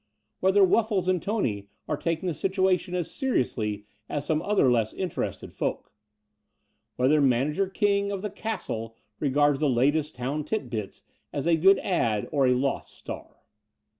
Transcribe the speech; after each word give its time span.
Whether 0.41 0.63
WuflBes 0.63 1.07
and 1.07 1.21
Tony 1.21 1.67
are 1.87 1.95
taking 1.95 2.25
the 2.25 2.33
situation 2.33 2.95
as 2.95 3.11
seriously 3.11 3.85
as 4.09 4.25
some 4.25 4.41
other 4.41 4.71
less 4.71 4.93
in 4.93 5.09
terested 5.11 5.53
folk?... 5.53 5.93
Whether 6.95 7.21
Manager 7.21 7.69
King 7.69 8.11
of 8.11 8.23
the 8.23 8.31
"Castle" 8.31 8.95
regards 9.19 9.59
the 9.59 9.69
latest 9.69 10.15
Town 10.15 10.43
Tit 10.43 10.71
Bits 10.71 11.03
as 11.31 11.45
a 11.45 11.55
good 11.55 11.77
ad*' 11.83 12.27
or 12.31 12.47
a 12.47 12.55
lost 12.55 12.97
star 12.97 13.41